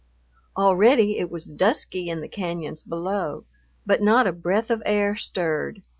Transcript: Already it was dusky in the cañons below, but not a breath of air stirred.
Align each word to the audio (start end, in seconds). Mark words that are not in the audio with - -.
Already 0.57 1.19
it 1.19 1.29
was 1.29 1.45
dusky 1.45 2.09
in 2.09 2.21
the 2.21 2.27
cañons 2.27 2.83
below, 2.83 3.43
but 3.85 4.01
not 4.01 4.25
a 4.25 4.31
breath 4.31 4.71
of 4.71 4.81
air 4.83 5.15
stirred. 5.15 5.83